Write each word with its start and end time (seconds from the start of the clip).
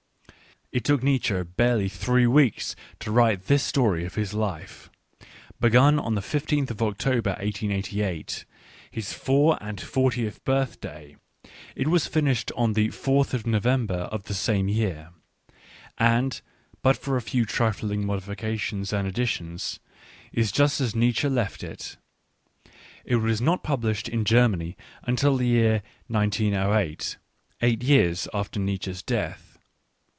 It 0.73 0.85
took 0.85 1.03
Nietzsche 1.03 1.43
barely 1.43 1.89
three 1.89 2.25
weeks 2.25 2.77
to 2.99 3.11
write 3.11 3.47
this 3.47 3.61
story 3.61 4.05
of 4.05 4.15
his 4.15 4.33
life. 4.33 4.89
Begun 5.59 5.99
on 5.99 6.15
the 6.15 6.21
1 6.21 6.23
5 6.23 6.45
th 6.45 6.71
of 6.71 6.81
October 6.81 7.31
1 7.31 7.41
888, 7.41 8.45
his 8.89 9.11
four 9.11 9.61
and 9.61 9.81
fourtieth 9.81 10.41
birthday, 10.45 11.17
it 11.75 11.89
was 11.89 12.07
finished 12.07 12.53
on 12.55 12.71
the 12.71 12.87
4th 12.87 13.33
of 13.33 13.45
November 13.45 14.03
of 14.13 14.23
the 14.23 14.33
same 14.33 14.69
year, 14.69 15.09
and, 15.97 16.39
but 16.81 16.95
for 16.95 17.17
a 17.17 17.21
few 17.21 17.43
trifling 17.43 18.05
modifications 18.05 18.93
and 18.93 19.05
additions, 19.05 19.81
is 20.31 20.53
just 20.53 20.79
as 20.79 20.95
Nietz 20.95 21.17
sche 21.19 21.27
left 21.27 21.65
it. 21.65 21.97
It 23.03 23.17
was 23.17 23.41
not 23.41 23.61
published 23.61 24.07
in 24.07 24.23
Germany 24.23 24.77
until 25.03 25.35
the 25.35 25.47
year 25.47 25.83
1908, 26.07 27.17
eight 27.61 27.83
years 27.83 28.29
after 28.33 28.57
Nietzsche's 28.57 29.03
death. 29.03 29.49